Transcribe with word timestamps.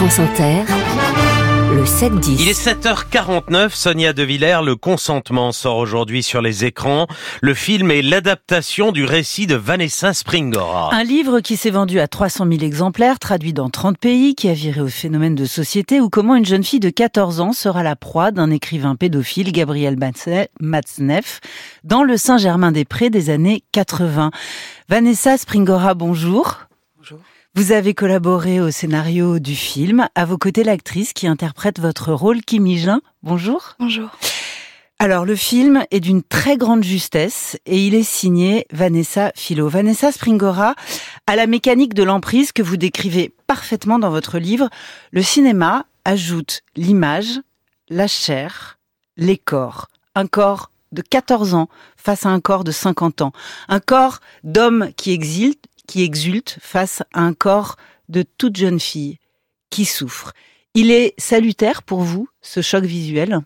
France 0.00 0.18
Inter, 0.18 0.64
le 1.76 1.84
7-10. 1.84 2.36
Il 2.40 2.48
est 2.48 2.58
7h49, 2.58 3.68
Sonia 3.74 4.14
De 4.14 4.22
Villers, 4.22 4.60
le 4.64 4.74
consentement 4.74 5.52
sort 5.52 5.76
aujourd'hui 5.76 6.22
sur 6.22 6.40
les 6.40 6.64
écrans. 6.64 7.06
Le 7.42 7.52
film 7.52 7.90
est 7.90 8.00
l'adaptation 8.00 8.92
du 8.92 9.04
récit 9.04 9.46
de 9.46 9.56
Vanessa 9.56 10.14
Springora. 10.14 10.94
Un 10.94 11.04
livre 11.04 11.40
qui 11.40 11.58
s'est 11.58 11.68
vendu 11.68 12.00
à 12.00 12.08
300 12.08 12.46
000 12.50 12.62
exemplaires, 12.62 13.18
traduit 13.18 13.52
dans 13.52 13.68
30 13.68 13.98
pays, 13.98 14.34
qui 14.34 14.48
a 14.48 14.54
viré 14.54 14.80
au 14.80 14.88
phénomène 14.88 15.34
de 15.34 15.44
société, 15.44 16.00
ou 16.00 16.08
comment 16.08 16.34
une 16.34 16.46
jeune 16.46 16.64
fille 16.64 16.80
de 16.80 16.88
14 16.88 17.40
ans 17.40 17.52
sera 17.52 17.82
la 17.82 17.94
proie 17.94 18.30
d'un 18.30 18.50
écrivain 18.50 18.96
pédophile, 18.96 19.52
Gabriel 19.52 19.98
Matzneff, 20.60 21.40
dans 21.84 22.04
le 22.04 22.16
Saint-Germain-des-Prés 22.16 23.10
des 23.10 23.28
années 23.28 23.64
80. 23.72 24.30
Vanessa 24.88 25.36
Springora, 25.36 25.92
bonjour. 25.92 26.56
Vous 27.56 27.72
avez 27.72 27.94
collaboré 27.94 28.60
au 28.60 28.70
scénario 28.70 29.40
du 29.40 29.56
film. 29.56 30.06
À 30.14 30.24
vos 30.24 30.38
côtés, 30.38 30.62
l'actrice 30.62 31.12
qui 31.12 31.26
interprète 31.26 31.80
votre 31.80 32.12
rôle, 32.12 32.42
Kim 32.42 32.64
Higelin. 32.64 33.00
Bonjour. 33.24 33.74
Bonjour. 33.80 34.08
Alors, 35.00 35.24
le 35.24 35.34
film 35.34 35.84
est 35.90 35.98
d'une 35.98 36.22
très 36.22 36.56
grande 36.56 36.84
justesse 36.84 37.58
et 37.66 37.84
il 37.84 37.96
est 37.96 38.04
signé 38.04 38.66
Vanessa 38.72 39.32
Philo. 39.34 39.68
Vanessa 39.68 40.12
Springora 40.12 40.76
à 41.26 41.34
la 41.34 41.48
mécanique 41.48 41.92
de 41.92 42.04
l'emprise 42.04 42.52
que 42.52 42.62
vous 42.62 42.76
décrivez 42.76 43.34
parfaitement 43.48 43.98
dans 43.98 44.10
votre 44.10 44.38
livre. 44.38 44.70
Le 45.10 45.22
cinéma 45.22 45.86
ajoute 46.04 46.60
l'image, 46.76 47.40
la 47.88 48.06
chair, 48.06 48.78
les 49.16 49.36
corps. 49.36 49.88
Un 50.14 50.28
corps 50.28 50.70
de 50.92 51.02
14 51.02 51.54
ans 51.54 51.68
face 51.96 52.26
à 52.26 52.30
un 52.30 52.40
corps 52.40 52.64
de 52.64 52.72
50 52.72 53.22
ans. 53.22 53.32
Un 53.68 53.80
corps 53.80 54.20
d'homme 54.44 54.90
qui 54.96 55.12
existe, 55.12 55.64
qui 55.90 56.04
exulte 56.04 56.56
face 56.62 57.02
à 57.12 57.22
un 57.22 57.34
corps 57.34 57.74
de 58.08 58.22
toute 58.38 58.56
jeune 58.56 58.78
fille 58.78 59.18
qui 59.70 59.84
souffre. 59.84 60.32
Il 60.74 60.92
est 60.92 61.14
salutaire 61.18 61.82
pour 61.82 62.02
vous, 62.02 62.28
ce 62.42 62.62
choc 62.62 62.84
visuel? 62.84 63.40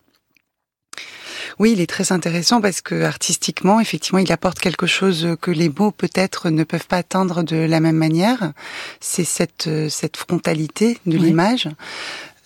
Oui, 1.59 1.73
il 1.73 1.81
est 1.81 1.87
très 1.87 2.13
intéressant 2.13 2.61
parce 2.61 2.83
que 2.83 3.03
artistiquement, 3.03 3.81
effectivement, 3.81 4.19
il 4.19 4.31
apporte 4.31 4.59
quelque 4.59 4.87
chose 4.87 5.37
que 5.41 5.51
les 5.51 5.71
mots 5.71 5.91
peut-être 5.91 6.51
ne 6.51 6.65
peuvent 6.65 6.87
pas 6.87 6.99
atteindre 6.99 7.45
de 7.45 7.57
la 7.57 7.81
même 7.81 7.97
manière. 7.97 8.53
C'est 9.01 9.25
cette 9.25 9.71
cette 9.89 10.19
frontalité 10.19 10.99
de 11.07 11.17
l'image. 11.17 11.69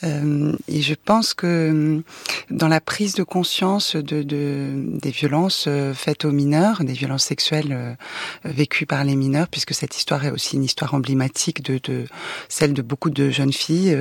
Euh, 0.05 0.53
et 0.69 0.81
je 0.81 0.95
pense 0.95 1.35
que 1.35 1.47
euh, 1.47 2.03
dans 2.51 2.69
la 2.69 2.81
prise 2.81 3.15
de 3.15 3.23
conscience 3.23 3.97
de, 3.97 4.23
de 4.23 4.73
des 4.75 5.11
violences 5.11 5.65
euh, 5.67 5.93
faites 5.93 6.25
aux 6.25 6.31
mineurs, 6.31 6.85
des 6.85 6.93
violences 6.93 7.25
sexuelles 7.25 7.97
vécues 8.45 8.87
par 8.87 9.05
les 9.05 9.17
mineurs, 9.17 9.49
puisque 9.49 9.75
cette 9.75 9.97
histoire 9.97 10.25
est 10.25 10.31
aussi 10.31 10.57
une 10.57 10.65
histoire 10.65 10.95
emblématique 10.95 11.63
de, 11.63 11.81
de 11.83 12.05
celle 12.49 12.75
de 12.75 12.83
beaucoup 12.83 13.11
de 13.11 13.31
jeunes 13.31 13.53
filles, 13.53 13.97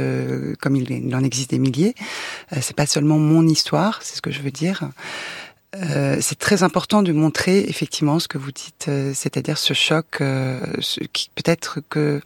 comme 0.61 0.75
il, 0.75 1.15
en 1.15 1.23
existe 1.23 1.51
des 1.51 1.59
milliers. 1.59 1.95
c'est 2.61 2.75
pas 2.75 2.85
seulement 2.85 3.17
mon 3.17 3.47
histoire, 3.47 3.99
c'est 4.03 4.15
ce 4.15 4.21
que 4.21 4.31
je 4.31 4.41
veux 4.41 4.51
dire. 4.51 4.89
Euh, 5.75 6.17
c'est 6.21 6.39
très 6.39 6.63
important 6.63 7.01
de 7.01 7.11
montrer 7.11 7.59
effectivement 7.67 8.19
ce 8.19 8.27
que 8.27 8.37
vous 8.37 8.51
dites, 8.51 8.89
c'est-à-dire 9.13 9.57
ce 9.57 9.73
choc, 9.73 10.21
qui 11.13 11.29
peut-être 11.35 11.79
que 11.89 12.21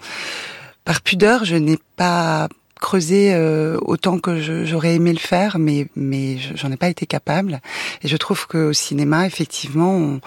par 0.84 1.02
pudeur, 1.02 1.46
je 1.46 1.56
n'ai 1.56 1.78
pas 1.96 2.50
creuser 2.82 3.34
euh, 3.34 3.78
autant 3.82 4.20
que 4.20 4.42
j'aurais 4.66 4.96
aimé 4.96 5.14
le 5.14 5.20
faire, 5.20 5.58
mais 5.58 5.88
mais 5.96 6.38
j'en 6.56 6.72
ai 6.72 6.78
pas 6.78 6.90
été 6.90 7.06
capable. 7.06 7.62
Et 8.04 8.10
je 8.10 8.18
trouve 8.18 8.48
qu'au 8.48 8.74
cinéma, 8.74 9.26
effectivement, 9.26 9.96
on, 9.96 10.20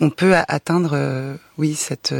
on 0.00 0.10
peut 0.10 0.34
atteindre, 0.48 0.90
euh, 0.92 1.36
oui, 1.56 1.74
cette 1.74 2.12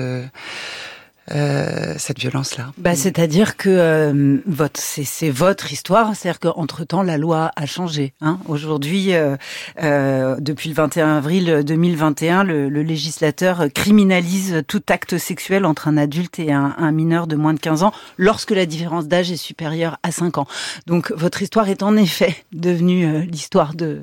euh, 1.33 1.51
euh, 1.71 1.95
cette 1.99 2.19
violence-là. 2.19 2.73
Bah, 2.79 2.95
c'est-à-dire 2.95 3.57
que 3.57 3.69
euh, 3.69 4.39
votre, 4.47 4.81
c'est, 4.81 5.31
votre 5.31 5.73
histoire, 5.73 6.15
c'est-à-dire 6.15 6.41
qu'entre 6.41 6.85
temps 6.85 7.03
la 7.03 7.19
loi 7.19 7.51
a 7.57 7.67
changé. 7.67 8.13
Hein. 8.21 8.39
Aujourd'hui, 8.49 9.15
euh, 9.15 9.37
euh 9.83 10.37
depuis 10.41 10.69
le 10.69 10.75
21 10.75 11.17
avril 11.17 11.63
2021, 11.65 12.45
le, 12.45 12.69
le, 12.69 12.83
législateur 12.83 13.67
criminalise 13.75 14.63
tout 14.67 14.83
acte 14.89 15.19
sexuel 15.19 15.65
entre 15.65 15.89
un 15.89 15.97
adulte 15.97 16.39
et 16.39 16.53
un, 16.53 16.75
un, 16.77 16.93
mineur 16.93 17.27
de 17.27 17.37
moins 17.37 17.55
de 17.55 17.61
15 17.61 17.83
ans, 17.83 17.93
lorsque 18.17 18.51
la 18.51 18.67
différence 18.67 19.07
d'âge 19.07 19.31
est 19.31 19.37
supérieure 19.37 19.99
à 20.03 20.13
5 20.13 20.39
ans. 20.39 20.47
Donc 20.87 21.13
votre 21.13 21.43
histoire 21.43 21.69
est 21.69 21.83
en 21.83 21.97
effet 21.97 22.37
devenue 22.53 23.23
l'histoire 23.23 23.75
de, 23.75 24.03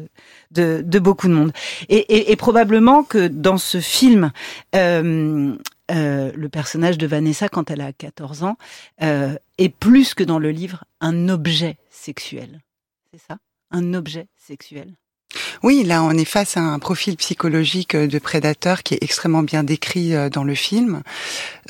de, 0.52 0.82
de, 0.86 1.00
beaucoup 1.00 1.28
de 1.28 1.34
monde. 1.34 1.52
Et, 1.90 1.98
et, 1.98 2.32
et, 2.32 2.36
probablement 2.36 3.04
que 3.04 3.28
dans 3.28 3.58
ce 3.58 3.80
film, 3.80 4.32
euh, 5.92 6.32
le 6.36 6.50
personnage 6.50 6.98
de 6.98 7.08
Vanessa, 7.08 7.50
quand 7.50 7.72
elle 7.72 7.82
a 7.82 7.94
14 7.94 8.44
ans, 8.44 8.58
euh, 9.02 9.36
est 9.58 9.70
plus 9.70 10.14
que 10.14 10.24
dans 10.24 10.40
le 10.40 10.52
livre 10.52 10.86
un 11.00 11.30
objet 11.30 11.78
sexuel. 11.90 12.62
C'est 13.12 13.22
ça? 13.22 13.38
Un 13.72 13.94
objet 13.94 14.28
sexuel 14.36 14.96
oui, 15.64 15.84
là, 15.84 16.04
on 16.04 16.12
est 16.12 16.26
face 16.26 16.58
à 16.58 16.62
un 16.62 16.80
profil 16.80 17.18
psychologique 17.18 17.96
euh, 17.96 18.08
de 18.08 18.20
prédateur 18.20 18.84
qui 18.84 18.94
est 18.94 19.04
extrêmement 19.04 19.44
bien 19.44 19.64
décrit 19.64 20.14
euh, 20.14 20.30
dans 20.30 20.44
le 20.44 20.56
film, 20.56 21.02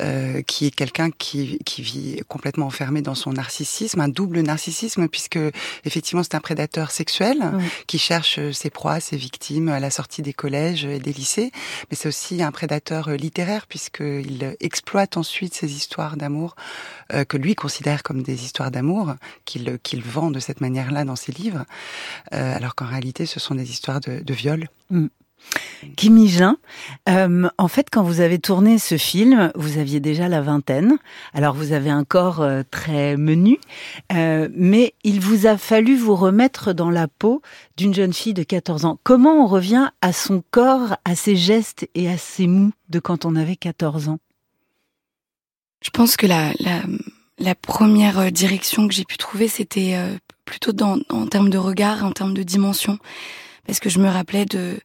euh, 0.02 0.42
qui 0.42 0.66
est 0.66 0.70
quelqu'un 0.70 1.10
qui, 1.10 1.58
qui 1.64 1.82
vit 1.82 2.20
complètement 2.28 2.66
enfermé 2.66 3.00
dans 3.02 3.14
son 3.14 3.32
narcissisme, 3.32 4.00
un 4.00 4.08
double 4.08 4.40
narcissisme, 4.40 5.08
puisque 5.08 5.38
effectivement 5.84 6.22
c'est 6.22 6.34
un 6.34 6.40
prédateur 6.40 6.90
sexuel 6.90 7.38
qui 7.86 7.98
cherche 7.98 8.38
ses 8.52 8.70
proies, 8.70 9.00
ses 9.00 9.16
victimes 9.16 9.68
à 9.68 9.80
la 9.80 9.90
sortie 9.90 10.22
des 10.22 10.32
collèges 10.32 10.84
et 10.84 10.98
des 10.98 11.12
lycées, 11.12 11.50
mais 11.90 11.96
c'est 11.96 12.08
aussi 12.08 12.42
un 12.42 12.52
prédateur 12.52 13.10
littéraire 13.10 13.66
puisqu'il 13.66 14.56
exploite 14.60 15.16
ensuite 15.16 15.54
ces 15.54 15.72
histoires 15.72 16.16
d'amour 16.16 16.54
que 17.28 17.36
lui 17.36 17.54
considère 17.54 18.02
comme 18.02 18.22
des 18.22 18.44
histoires 18.44 18.70
d'amour, 18.70 19.14
qu'il 19.44 19.78
qu'il 19.82 20.02
vend 20.02 20.30
de 20.30 20.40
cette 20.40 20.60
manière-là 20.60 21.04
dans 21.04 21.16
ses 21.16 21.32
livres, 21.32 21.64
alors 22.30 22.74
qu'en 22.74 22.86
réalité 22.86 23.26
ce 23.26 23.40
sont 23.40 23.54
des 23.54 23.70
histoires 23.70 23.77
de, 23.82 24.22
de 24.22 24.34
viol. 24.34 24.68
Mm. 24.90 25.08
Kimi 25.96 26.36
euh, 27.08 27.48
en 27.56 27.68
fait, 27.68 27.88
quand 27.90 28.02
vous 28.02 28.20
avez 28.20 28.38
tourné 28.38 28.78
ce 28.78 28.96
film, 28.96 29.52
vous 29.54 29.78
aviez 29.78 30.00
déjà 30.00 30.28
la 30.28 30.40
vingtaine. 30.40 30.98
Alors, 31.32 31.54
vous 31.54 31.72
avez 31.72 31.90
un 31.90 32.04
corps 32.04 32.40
euh, 32.40 32.62
très 32.68 33.16
menu, 33.16 33.58
euh, 34.12 34.48
mais 34.54 34.94
il 35.04 35.20
vous 35.20 35.46
a 35.46 35.56
fallu 35.56 35.96
vous 35.96 36.16
remettre 36.16 36.72
dans 36.72 36.90
la 36.90 37.06
peau 37.06 37.42
d'une 37.76 37.94
jeune 37.94 38.12
fille 38.12 38.34
de 38.34 38.42
14 38.42 38.84
ans. 38.84 38.98
Comment 39.04 39.44
on 39.44 39.46
revient 39.46 39.90
à 40.00 40.12
son 40.12 40.42
corps, 40.50 40.96
à 41.04 41.14
ses 41.14 41.36
gestes 41.36 41.88
et 41.94 42.10
à 42.10 42.18
ses 42.18 42.46
mous 42.46 42.72
de 42.88 42.98
quand 42.98 43.24
on 43.24 43.36
avait 43.36 43.56
14 43.56 44.08
ans? 44.08 44.18
Je 45.82 45.90
pense 45.90 46.16
que 46.16 46.26
la, 46.26 46.52
la, 46.58 46.82
la 47.38 47.54
première 47.54 48.32
direction 48.32 48.88
que 48.88 48.94
j'ai 48.94 49.04
pu 49.04 49.16
trouver, 49.16 49.46
c'était 49.46 49.96
plutôt 50.44 50.72
dans, 50.72 50.98
en 51.08 51.28
termes 51.28 51.50
de 51.50 51.58
regard, 51.58 52.04
en 52.04 52.10
termes 52.10 52.34
de 52.34 52.42
dimension 52.42 52.98
parce 53.68 53.80
que 53.80 53.90
je 53.90 53.98
me 53.98 54.08
rappelais 54.08 54.46
de 54.46 54.80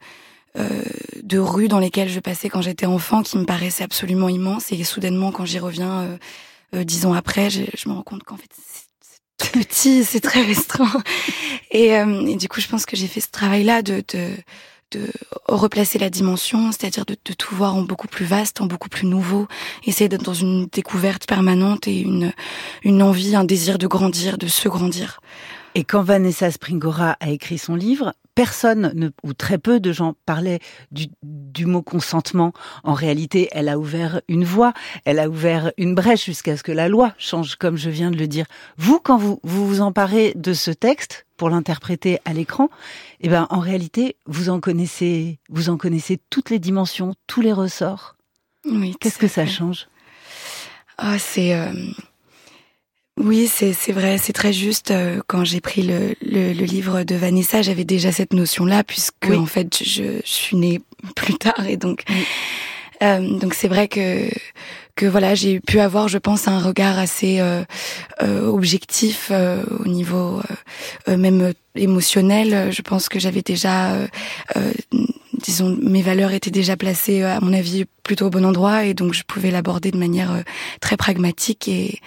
euh, 0.58 0.84
de 1.24 1.40
rues 1.40 1.70
dans 1.70 1.80
lesquelles 1.80 2.10
je 2.10 2.20
passais 2.20 2.50
quand 2.50 2.62
j'étais 2.62 2.86
enfant 2.86 3.24
qui 3.24 3.38
me 3.38 3.46
paraissaient 3.46 3.86
absolument 3.86 4.28
immenses. 4.28 4.72
Et 4.74 4.84
soudainement 4.84 5.32
quand 5.32 5.46
j'y 5.46 5.58
reviens 5.58 6.02
euh, 6.02 6.18
euh, 6.76 6.84
dix 6.84 7.06
ans 7.06 7.14
après 7.14 7.50
je, 7.50 7.62
me 7.88 7.94
rends 7.94 8.04
compte 8.04 8.24
qu'en 8.24 8.36
fait 8.36 8.50
c'est 9.38 9.52
petit 9.54 10.04
c'est 10.04 10.20
très 10.20 10.42
restreint. 10.42 11.02
Et, 11.72 11.96
euh, 11.98 12.28
et, 12.28 12.36
du 12.36 12.50
coup 12.50 12.60
je 12.60 12.68
pense 12.68 12.86
que 12.86 12.98
j'ai 12.98 13.08
fait 13.08 13.22
ce 13.22 13.32
travail 13.32 13.64
là 13.64 13.82
de, 13.82 14.04
de 14.14 14.32
de 14.92 15.08
replacer 15.48 15.98
la 15.98 16.12
dimension, 16.12 16.72
c'est-à-dire 16.72 17.04
de, 17.08 17.16
de, 17.26 17.34
tout 17.34 17.56
voir 17.56 17.76
en 17.76 17.82
beaucoup 17.82 18.08
plus 18.08 18.26
vaste, 18.26 18.62
en 18.62 18.68
beaucoup 18.68 18.90
plus 18.90 19.08
nouveau, 19.08 19.48
essayer 19.88 20.08
d'être 20.08 20.22
dans 20.22 20.36
une 20.36 20.68
découverte 20.68 21.26
permanente 21.26 21.88
et 21.88 22.00
une, 22.00 22.32
une 22.84 23.02
envie, 23.02 23.36
un 23.36 23.44
désir 23.44 23.80
de 23.80 23.88
grandir, 23.88 24.38
de 24.38 24.46
se 24.46 24.70
grandir. 24.70 25.20
Et 25.74 25.84
quand 25.84 26.04
Vanessa 26.04 26.52
Springora 26.52 27.18
a 27.20 27.32
écrit 27.32 27.58
son 27.58 27.74
livre, 27.74 28.14
personne 28.36 28.92
ne, 28.96 29.10
ou 29.24 29.34
très 29.34 29.58
peu 29.58 29.80
de 29.80 29.92
gens 29.92 30.16
parlaient 30.26 30.60
du, 30.92 31.08
du, 31.22 31.66
mot 31.66 31.82
consentement. 31.82 32.54
En 32.84 32.94
réalité, 32.94 33.50
elle 33.52 33.70
a 33.70 33.78
ouvert 33.78 34.22
une 34.28 34.44
voie, 34.44 34.74
elle 35.06 35.20
a 35.20 35.30
ouvert 35.30 35.72
une 35.78 35.96
brèche 35.96 36.26
jusqu'à 36.26 36.58
ce 36.58 36.64
que 36.64 36.72
la 36.72 36.90
loi 36.90 37.14
change, 37.18 37.56
comme 37.56 37.78
je 37.78 37.90
viens 37.90 38.12
de 38.12 38.18
le 38.18 38.28
dire. 38.28 38.46
Vous, 38.78 39.00
quand 39.00 39.18
vous 39.18 39.40
vous, 39.44 39.68
vous 39.68 39.82
emparez 39.82 40.34
de 40.36 40.54
ce 40.54 40.72
texte 40.72 41.26
pour 41.38 41.50
l'interpréter 41.50 42.20
à 42.26 42.34
l'écran, 42.34 42.70
eh 43.22 43.30
ben, 43.30 43.48
en 43.50 43.60
réalité, 43.60 44.16
vous 44.26 44.50
en 44.50 44.60
connaissez, 44.60 45.40
vous 45.50 45.70
en 45.70 45.78
connaissez 45.78 46.20
toutes 46.30 46.50
les 46.50 46.60
dimensions, 46.60 47.16
tous 47.28 47.42
les 47.42 47.54
ressorts. 47.54 48.16
Oui. 48.66 48.96
Qu'est-ce 49.00 49.18
que 49.20 49.28
ça 49.28 49.46
change? 49.46 49.88
Ah, 50.98 51.20
c'est. 51.20 51.56
Euh 51.56 51.74
oui, 53.18 53.48
c'est 53.48 53.92
vrai, 53.92 54.18
c'est 54.18 54.34
très 54.34 54.54
juste. 54.54 54.92
Euh, 54.92 55.22
quand 55.28 55.44
j'ai 55.44 55.62
pris 55.62 55.84
le, 55.84 56.16
le, 56.22 56.54
le, 56.54 56.66
livre 56.66 57.04
de 57.04 57.16
Vanessa, 57.16 57.62
j'avais 57.62 57.86
déjà 57.86 58.12
cette 58.12 58.34
notion-là, 58.34 58.84
puisque 58.84 59.30
en 59.30 59.46
fait, 59.46 59.84
je, 59.84 60.04
je, 60.04 60.32
suis 60.32 60.58
née 60.58 60.82
plus 61.16 61.36
tard, 61.36 61.68
et 61.68 61.78
donc 61.78 62.04
euh, 63.04 63.40
donc 63.40 63.54
c'est 63.54 63.68
vrai 63.68 63.88
que 63.88 64.30
que 64.96 65.08
voilà, 65.08 65.34
j'ai 65.34 65.60
pu 65.60 65.80
avoir, 65.80 66.08
je 66.08 66.20
pense, 66.20 66.48
un 66.48 66.60
regard 66.60 67.00
assez 67.00 67.40
euh, 67.40 67.64
euh 68.22 68.46
objectif 68.48 69.30
euh, 69.32 69.64
au 69.80 69.88
niveau 69.88 70.42
même 71.08 71.54
émotionnel. 71.76 72.72
Je 72.72 72.82
pense 72.84 73.10
que 73.10 73.20
j'avais 73.20 73.42
déjà 73.42 73.98
disons, 75.40 75.76
mes 75.82 76.04
valeurs 76.04 76.32
étaient 76.32 76.52
déjà 76.52 76.78
placées, 76.78 77.24
à 77.24 77.40
mon 77.42 77.54
avis, 77.54 77.86
plutôt 78.04 78.28
au 78.28 78.30
bon 78.30 78.46
endroit, 78.46 78.86
et 78.86 78.94
donc 78.94 79.14
je 79.14 79.24
pouvais 79.24 79.50
l'aborder 79.50 79.90
de 79.90 79.98
manière 79.98 80.44
très 80.80 80.96
pragmatique 80.96 81.68
et, 81.68 82.00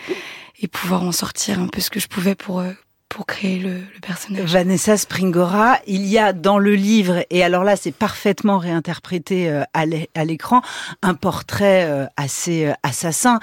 et 0.61 0.69
pouvoir 0.69 1.03
en 1.03 1.13
sortir 1.13 1.59
un 1.61 1.69
peu 1.69 1.81
ce 1.81 1.91
que 1.91 2.01
je 2.01 2.09
pouvais 2.09 2.35
pour 2.35 2.63
pour 3.09 3.25
créer 3.25 3.59
le, 3.59 3.79
le, 3.79 4.01
personnage. 4.03 4.53
Vanessa 4.53 4.97
Springora, 4.97 5.79
il 5.87 6.05
y 6.07 6.19
a 6.19 6.33
dans 6.33 6.59
le 6.59 6.75
livre, 6.75 7.25
et 7.31 7.45
alors 7.45 7.65
là 7.65 7.77
c'est 7.77 7.93
parfaitement 7.93 8.59
réinterprété 8.59 9.49
euh, 9.49 9.63
à 9.73 10.25
l'écran, 10.25 10.61
un 11.03 11.15
portrait 11.15 11.85
euh, 11.85 12.07
assez 12.17 12.67
euh, 12.67 12.73
assassin 12.83 13.39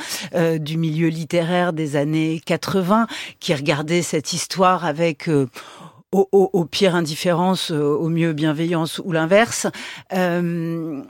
du 0.60 0.78
milieu 0.78 1.08
littéraire 1.08 1.74
des 1.74 1.96
années 1.96 2.42
80 2.46 3.08
qui 3.40 3.54
regardait 3.54 4.02
cette 4.02 4.34
histoire 4.34 4.86
avec... 4.86 5.30
Au, 6.12 6.66
pire 6.66 6.94
indifférence, 6.94 7.72
au 7.72 8.08
mieux 8.08 8.34
bienveillance 8.34 9.02
ou 9.04 9.12
l'inverse. 9.12 9.66
Euh, 10.14 11.02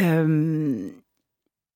euh, 0.00 0.88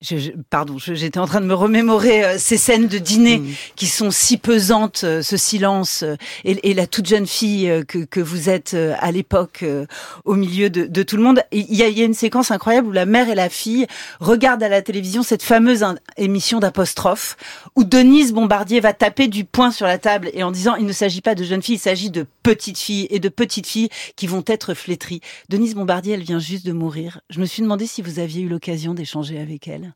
je, 0.02 0.30
pardon, 0.50 0.76
j'étais 0.78 1.18
en 1.18 1.26
train 1.26 1.40
de 1.40 1.46
me 1.46 1.54
remémorer 1.54 2.22
euh, 2.22 2.34
ces 2.38 2.58
scènes 2.58 2.86
de 2.86 2.98
dîner 2.98 3.38
mmh. 3.38 3.46
qui 3.76 3.86
sont 3.86 4.10
si 4.10 4.36
pesantes, 4.36 5.02
euh, 5.04 5.22
ce 5.22 5.38
silence 5.38 6.02
euh, 6.02 6.16
et, 6.44 6.70
et, 6.70 6.74
la 6.74 6.86
toute 6.86 7.06
jeune 7.06 7.26
fille 7.26 7.72
que, 7.88 8.04
que 8.04 8.20
vous 8.20 8.50
êtes 8.50 8.74
à 8.74 9.10
l'époque 9.10 9.64
au 10.24 10.34
milieu 10.34 10.68
de, 10.68 10.84
de, 10.84 11.02
tout 11.02 11.16
le 11.16 11.22
monde. 11.22 11.40
Il 11.50 11.74
y, 11.74 11.82
a, 11.82 11.88
il 11.88 11.98
y, 11.98 12.02
a, 12.02 12.04
une 12.04 12.14
séquence 12.14 12.50
incroyable 12.50 12.88
où 12.88 12.92
la 12.92 13.06
mère 13.06 13.30
et 13.30 13.34
la 13.34 13.48
fille 13.48 13.86
regardent 14.20 14.62
à 14.62 14.68
la 14.68 14.82
télévision 14.82 15.22
cette 15.22 15.42
fameuse 15.42 15.84
émission 16.18 16.60
d'apostrophe 16.60 17.36
où 17.74 17.84
Denise 17.84 18.32
Bombardier 18.32 18.80
va 18.80 18.92
taper 18.92 19.28
du 19.28 19.44
poing 19.44 19.70
sur 19.70 19.86
la 19.86 19.96
table 19.96 20.30
et 20.34 20.42
en 20.42 20.50
disant 20.50 20.74
il 20.76 20.84
ne 20.84 20.92
s'agit 20.92 21.22
pas 21.22 21.34
de 21.34 21.44
jeunes 21.44 21.62
filles, 21.62 21.76
il 21.76 21.80
s'agit 21.80 22.10
de 22.10 22.26
petites 22.42 22.78
filles 22.78 23.06
et 23.10 23.18
de 23.18 23.30
petites 23.30 23.66
filles 23.66 23.88
qui 24.14 24.26
vont 24.26 24.44
être 24.46 24.74
flétries. 24.74 25.20
Denise 25.48 25.74
Bombardier, 25.74 26.14
elle 26.14 26.22
vient 26.22 26.38
juste 26.38 26.66
de 26.66 26.72
mourir. 26.72 27.20
Je 27.30 27.40
me 27.40 27.46
suis 27.46 27.62
demandé 27.62 27.86
si 27.86 28.02
vous 28.02 28.18
aviez 28.18 28.42
eu 28.42 28.48
l'occasion 28.48 28.92
d'échanger 28.92 29.38
avec 29.38 29.68
elle. 29.68 29.95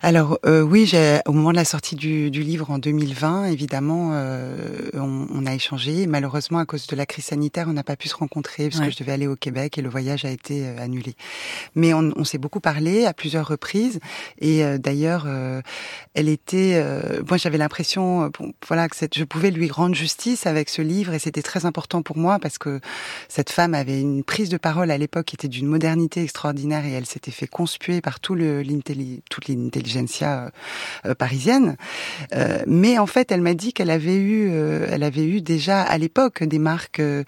Alors 0.00 0.38
euh, 0.46 0.62
oui, 0.62 0.86
j'ai 0.86 1.18
au 1.26 1.32
moment 1.32 1.50
de 1.50 1.56
la 1.56 1.64
sortie 1.64 1.96
du, 1.96 2.30
du 2.30 2.44
livre 2.44 2.70
en 2.70 2.78
2020, 2.78 3.46
évidemment, 3.46 4.10
euh, 4.12 4.90
on, 4.94 5.26
on, 5.34 5.44
a 5.44 5.52
échangé. 5.54 6.06
Malheureusement, 6.06 6.60
à 6.60 6.66
cause 6.66 6.86
de 6.86 6.94
la 6.94 7.04
crise 7.04 7.24
sanitaire, 7.24 7.66
on 7.68 7.72
n'a 7.72 7.82
pas 7.82 7.96
pu 7.96 8.06
se 8.06 8.14
rencontrer 8.14 8.68
parce 8.68 8.80
que 8.80 8.90
je 8.90 8.96
devais 8.96 9.10
aller 9.10 9.26
au 9.26 9.34
Québec 9.34 9.76
et 9.76 9.82
le 9.82 9.88
voyage 9.88 10.24
a 10.24 10.30
été 10.30 10.64
euh, 10.64 10.78
annulé. 10.78 11.16
Mais 11.74 11.94
on, 11.94 12.12
on 12.14 12.22
s'est 12.22 12.38
beaucoup 12.38 12.60
parlé 12.60 13.06
à 13.06 13.12
plusieurs 13.12 13.48
reprises 13.48 13.98
et 14.40 14.64
euh, 14.64 14.78
d'ailleurs, 14.78 15.24
euh, 15.26 15.62
elle 16.14 16.28
était. 16.28 16.80
moi, 17.28 17.36
j'avais 17.36 17.58
l'impression, 17.58 18.30
bon, 18.38 18.52
voilà, 18.68 18.88
que 18.88 18.94
je 19.12 19.24
pouvais 19.24 19.50
lui 19.50 19.68
rendre 19.68 19.96
justice 19.96 20.46
avec 20.46 20.68
ce 20.68 20.80
livre 20.80 21.12
et 21.12 21.18
c'était 21.18 21.42
très 21.42 21.66
important 21.66 22.02
pour 22.02 22.18
moi 22.18 22.38
parce 22.38 22.58
que 22.58 22.80
cette 23.28 23.50
femme 23.50 23.74
avait 23.74 24.00
une 24.00 24.22
prise 24.22 24.48
de 24.48 24.58
parole 24.58 24.92
à 24.92 24.98
l'époque 24.98 25.26
qui 25.26 25.34
était 25.34 25.48
d'une 25.48 25.66
modernité 25.66 26.22
extraordinaire 26.22 26.84
et 26.86 26.92
elle 26.92 27.06
s'était 27.06 27.32
fait 27.32 27.48
conspuer 27.48 28.00
par 28.00 28.20
tout 28.20 28.36
le 28.36 28.62
toute 29.28 29.48
l'intelligence 29.48 29.87
l'intelligentsia 29.94 30.50
euh, 31.06 31.14
parisienne. 31.14 31.76
Euh, 32.34 32.62
mais 32.66 32.98
en 32.98 33.06
fait, 33.06 33.32
elle 33.32 33.40
m'a 33.40 33.54
dit 33.54 33.72
qu'elle 33.72 33.90
avait 33.90 34.16
eu, 34.16 34.50
euh, 34.50 34.86
elle 34.90 35.02
avait 35.02 35.24
eu 35.24 35.40
déjà 35.40 35.82
à 35.82 35.98
l'époque 35.98 36.42
des 36.42 36.58
marques 36.58 37.00
de, 37.00 37.24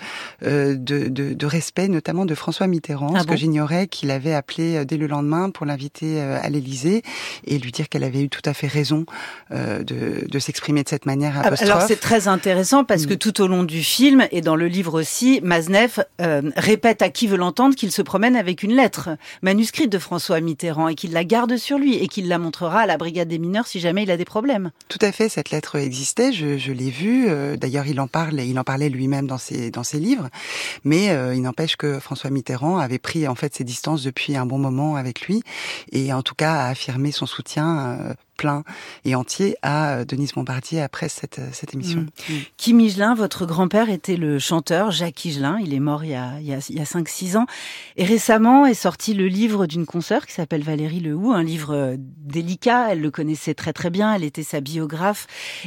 de, 0.77 1.09
de, 1.09 1.47
respect, 1.47 1.89
notamment 1.89 2.25
de 2.25 2.35
François 2.35 2.67
Mitterrand, 2.67 3.13
ah 3.15 3.21
ce 3.21 3.27
que 3.27 3.37
j'ignorais 3.37 3.87
qu'il 3.87 4.11
avait 4.11 4.35
appelé 4.35 4.85
dès 4.85 4.97
le 4.97 5.07
lendemain 5.07 5.51
pour 5.51 5.67
l'inviter 5.67 6.21
à 6.21 6.49
l'Élysée 6.49 7.03
et 7.47 7.59
lui 7.59 7.73
dire 7.73 7.89
qu'elle 7.89 8.05
avait 8.05 8.23
eu 8.23 8.29
tout 8.29 8.43
à 8.45 8.55
fait 8.55 8.67
raison 8.67 9.05
de, 9.51 9.85
de 10.27 10.39
s'exprimer 10.39 10.83
de 10.83 10.89
cette 10.89 11.07
manière. 11.07 11.41
Ah, 11.45 11.51
alors 11.61 11.83
c'est 11.83 12.01
très 12.01 12.29
intéressant 12.29 12.85
parce 12.85 13.07
que 13.07 13.15
mm. 13.15 13.19
tout 13.19 13.41
au 13.41 13.47
long 13.47 13.65
du 13.65 13.83
film 13.83 14.27
et 14.31 14.41
dans 14.41 14.57
le 14.57 14.67
livre 14.67 14.99
aussi, 14.99 15.41
Maznev 15.43 16.05
répète 16.19 17.03
à 17.03 17.11
qui 17.11 17.27
veut 17.27 17.37
l'entendre 17.37 17.75
qu'il 17.75 17.91
se 17.91 18.03
promène 18.03 18.37
avec 18.37 18.63
une 18.63 18.75
lettre 18.75 19.11
manuscrite 19.43 19.91
de 19.91 19.99
François 19.99 20.41
Mitterrand 20.41 20.89
et 20.89 20.95
qu'il 20.95 21.13
la 21.13 21.25
garde 21.25 21.57
sur 21.57 21.79
lui 21.79 21.97
et 21.97 22.09
qu'il 22.09 22.29
la 22.29 22.39
montre 22.39 22.50
à 22.63 22.87
la 22.87 22.97
brigade 22.97 23.29
des 23.29 23.39
mineurs 23.39 23.67
si 23.67 23.81
jamais 23.81 24.03
il 24.03 24.11
a 24.11 24.17
des 24.17 24.25
problèmes. 24.25 24.71
Tout 24.89 24.99
à 25.01 25.13
fait, 25.13 25.29
cette 25.29 25.51
lettre 25.51 25.77
existait, 25.77 26.33
je, 26.33 26.73
l'ai 26.73 26.91
vue. 26.91 27.27
Euh, 27.29 27.57
d'ailleurs, 27.57 27.87
il 27.87 28.01
en 28.01 28.09
parle, 28.09 28.41
il 28.41 28.59
en 28.59 28.65
parlait 28.65 28.89
lui-même 28.89 29.27
dans 29.27 29.39
ses 29.39 29.71
dans 29.71 29.85
ses 29.85 29.99
livres. 29.99 30.29
Mais 30.85 31.11
euh, 31.11 31.35
il 31.35 31.43
n'empêche 31.43 31.77
que 31.77 31.99
François 31.99 32.31
Mitterrand 32.31 32.79
avait 32.79 32.99
pris 32.99 33.27
en 33.27 33.35
fait 33.35 33.55
ses 33.55 33.65
distances 33.65 34.03
depuis 34.03 34.37
un 34.37 34.47
bon 34.47 34.59
moment 34.59 34.97
avec 34.97 35.23
lui, 35.23 35.43
et 35.93 36.13
en 36.13 36.23
tout 36.23 36.35
cas 36.35 36.55
a 36.55 36.69
affirmé 36.69 37.13
son 37.13 37.27
soutien 37.27 37.99
euh, 38.01 38.15
plein 38.41 38.65
et 39.05 39.15
entier 39.15 39.57
à 39.61 39.99
euh, 39.99 40.05
Denise 40.07 40.33
Bombardier 40.33 40.81
après 40.81 41.11
cette, 41.11 41.41
euh, 41.41 41.49
cette 41.53 41.75
émission. 41.75 42.01
Mmh. 42.01 42.33
Kim 42.57 42.81
Higelin, 42.81 43.15
votre 43.15 43.45
grand-père 43.45 43.91
était 43.91 44.17
le 44.17 44.39
chanteur 44.39 44.91
Jacques 44.91 45.27
Higelin. 45.27 45.59
Il 45.63 45.75
est 45.75 45.79
mort 45.79 46.05
il 46.05 46.13
y 46.13 46.15
a, 46.15 46.37
a, 46.37 46.57
a 46.57 46.85
5-6 46.85 47.37
ans. 47.37 47.45
Et 47.99 48.05
récemment 48.05 48.65
est 48.65 48.73
sorti 48.73 49.13
le 49.13 49.27
livre 49.27 49.67
d'une 49.67 49.85
consoeur 49.85 50.25
qui 50.25 50.33
s'appelle 50.33 50.63
Valérie 50.63 51.01
Lehoux, 51.01 51.33
un 51.33 51.43
livre 51.43 51.75
euh, 51.75 51.97
délicat. 51.99 52.93
Elle 52.93 53.03
le 53.03 53.11
connaissait 53.11 53.53
très 53.53 53.75
très 53.75 53.91
bien. 53.91 54.15
Elle 54.15 54.25
était 54.25 54.43
sa 54.43 54.63
biographe. 54.63 55.27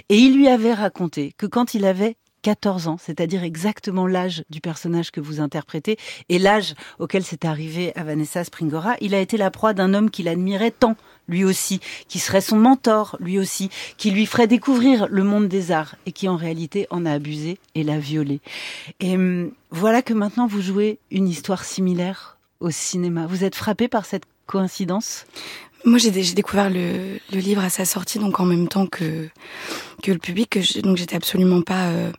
Et 0.09 0.17
il 0.17 0.35
lui 0.35 0.47
avait 0.47 0.73
raconté 0.73 1.35
que 1.37 1.45
quand 1.45 1.75
il 1.75 1.85
avait 1.85 2.17
14 2.43 2.87
ans, 2.87 2.97
c'est-à-dire 2.99 3.43
exactement 3.43 4.05
l'âge 4.05 4.43
du 4.49 4.61
personnage 4.61 5.11
que 5.11 5.21
vous 5.21 5.39
interprétez 5.39 5.97
et 6.29 6.37
l'âge 6.37 6.75
auquel 6.99 7.23
c'est 7.23 7.45
arrivé 7.45 7.93
à 7.95 8.03
Vanessa 8.03 8.43
Springora. 8.43 8.95
Il 9.01 9.15
a 9.15 9.19
été 9.19 9.37
la 9.37 9.49
proie 9.49 9.73
d'un 9.73 9.93
homme 9.93 10.11
qu'il 10.11 10.27
admirait 10.27 10.71
tant, 10.71 10.95
lui 11.27 11.43
aussi, 11.43 11.79
qui 12.07 12.19
serait 12.19 12.41
son 12.41 12.57
mentor, 12.57 13.17
lui 13.19 13.39
aussi, 13.39 13.69
qui 13.97 14.11
lui 14.11 14.25
ferait 14.25 14.47
découvrir 14.47 15.07
le 15.09 15.23
monde 15.23 15.47
des 15.47 15.71
arts 15.71 15.95
et 16.05 16.11
qui 16.11 16.27
en 16.27 16.35
réalité 16.35 16.87
en 16.89 17.05
a 17.05 17.11
abusé 17.11 17.57
et 17.75 17.83
l'a 17.83 17.99
violé. 17.99 18.41
Et 18.99 19.15
hum, 19.15 19.51
voilà 19.71 20.01
que 20.01 20.13
maintenant 20.13 20.47
vous 20.47 20.61
jouez 20.61 20.99
une 21.11 21.27
histoire 21.27 21.63
similaire 21.63 22.37
au 22.59 22.71
cinéma. 22.71 23.25
Vous 23.27 23.43
êtes 23.43 23.55
frappé 23.55 23.87
par 23.87 24.05
cette 24.05 24.23
coïncidence? 24.45 25.25
Moi, 25.85 25.97
j'ai 25.97 26.12
découvert 26.12 26.69
le, 26.69 27.19
le, 27.31 27.39
livre 27.39 27.63
à 27.63 27.69
sa 27.69 27.85
sortie, 27.85 28.19
donc 28.19 28.39
en 28.39 28.45
même 28.45 28.68
temps 28.68 28.88
que 28.88 29.27
que 30.01 30.12
le 30.12 30.18
public. 30.18 30.50
Que 30.51 30.81
donc, 30.81 30.97
j'étais 30.97 31.15
absolument 31.15 31.62
pas 31.62 31.88
euh, 31.88 32.12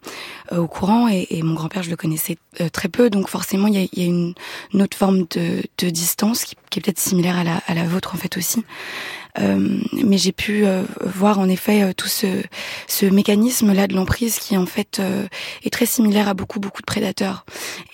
au 0.53 0.67
courant, 0.67 1.09
et, 1.09 1.27
et 1.31 1.43
mon 1.43 1.55
grand-père, 1.55 1.83
je 1.83 1.91
le 1.91 1.97
connaissais 1.97 2.37
euh, 2.61 2.69
très 2.69 2.89
peu, 2.89 3.11
donc 3.11 3.29
forcément, 3.29 3.67
il 3.67 3.75
y 3.75 3.79
a, 3.79 3.89
y 3.93 4.03
a 4.03 4.07
une, 4.07 4.35
une, 4.73 4.83
autre 4.83 4.97
forme 4.97 5.27
de, 5.31 5.63
de 5.79 5.91
distance 5.91 6.45
qui, 6.45 6.57
qui 6.71 6.79
est 6.79 6.83
peut-être 6.83 6.99
similaire 6.99 7.39
à 7.39 7.45
la, 7.45 7.63
à 7.67 7.75
la 7.75 7.85
vôtre 7.85 8.15
en 8.15 8.19
fait 8.19 8.37
aussi. 8.37 8.65
Euh, 9.41 9.79
mais 10.05 10.17
j'ai 10.17 10.31
pu 10.31 10.65
euh, 10.65 10.85
voir 11.01 11.41
en 11.41 11.49
effet 11.49 11.93
tout 11.95 12.07
ce, 12.07 12.27
ce 12.87 13.07
mécanisme-là 13.07 13.89
de 13.89 13.95
l'emprise 13.95 14.39
qui 14.39 14.57
en 14.57 14.67
fait 14.67 15.03
est 15.65 15.71
très 15.71 15.87
similaire 15.87 16.29
à 16.29 16.35
beaucoup 16.35 16.61
beaucoup 16.61 16.83
de 16.83 16.87
prédateurs. 16.87 17.45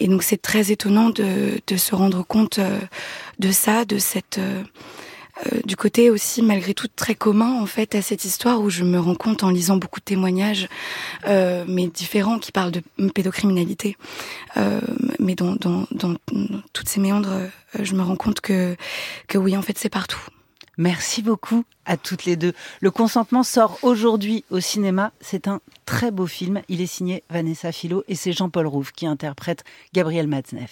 Et 0.01 0.09
donc 0.09 0.23
c'est 0.23 0.43
très 0.43 0.71
étonnant 0.71 1.11
de, 1.11 1.61
de 1.67 1.77
se 1.77 1.95
rendre 1.95 2.23
compte 2.27 2.61
de 3.39 3.53
ça, 3.53 3.85
de 3.87 3.99
cette 3.99 4.39
euh, 5.47 5.61
du 5.65 5.77
côté 5.77 6.11
aussi 6.11 6.43
malgré 6.43 6.75
tout 6.75 6.89
très 6.89 7.15
commun 7.15 7.61
en 7.61 7.67
fait 7.67 7.95
à 7.95 8.03
cette 8.03 8.25
histoire 8.25 8.61
où 8.61 8.71
je 8.71 8.85
me 8.85 8.99
rends 8.99 9.15
compte 9.15 9.43
en 9.43 9.51
lisant 9.51 9.77
beaucoup 9.77 10.01
de 10.01 10.05
témoignages 10.05 10.69
euh, 11.27 11.65
mais 11.69 11.87
différents 11.87 12.39
qui 12.39 12.53
parlent 12.53 12.73
de 12.73 12.83
pédocriminalité 13.15 13.97
euh, 14.57 14.81
mais 15.19 15.35
dans, 15.35 15.57
dans, 15.57 15.87
dans, 15.91 16.15
toutes 16.73 16.89
ces 16.89 17.01
méandres 17.01 17.33
euh, 17.33 17.49
je 17.81 17.95
me 17.95 18.03
rends 18.03 18.17
compte 18.17 18.41
que 18.41 18.77
que 19.29 19.39
oui 19.39 19.57
en 19.57 19.63
fait 19.63 19.79
c'est 19.79 19.89
partout 19.89 20.21
Merci 20.79 21.21
beaucoup 21.21 21.65
à 21.85 21.99
toutes 21.99 22.25
les 22.25 22.37
deux. 22.37 22.55
Le 22.81 22.91
consentement 22.91 23.43
sort 23.43 23.79
aujourd'hui 23.83 24.45
au 24.49 24.61
cinéma. 24.61 25.13
C'est 25.21 25.47
un 25.47 25.61
très 25.85 26.11
beau 26.11 26.27
film. 26.27 26.63
Il 26.69 26.81
est 26.81 26.87
signé 26.87 27.23
Vanessa 27.29 27.71
Philo 27.71 28.03
et 28.09 28.15
c'est 28.15 28.33
Jean-Paul 28.33 28.67
Rouve 28.67 28.93
qui 28.93 29.07
interprète 29.07 29.63
Gabriel 29.93 30.27
Matzneff. 30.27 30.69